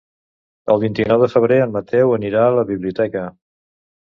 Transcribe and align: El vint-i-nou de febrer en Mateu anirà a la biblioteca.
El 0.75 0.79
vint-i-nou 0.83 1.19
de 1.23 1.29
febrer 1.33 1.59
en 1.65 1.75
Mateu 1.75 2.15
anirà 2.17 2.43
a 2.47 2.57
la 2.63 2.65
biblioteca. 2.71 3.29